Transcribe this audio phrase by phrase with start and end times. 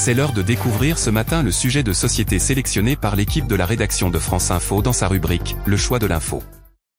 [0.00, 3.66] C'est l'heure de découvrir ce matin le sujet de société sélectionné par l'équipe de la
[3.66, 6.40] rédaction de France Info dans sa rubrique Le choix de l'info.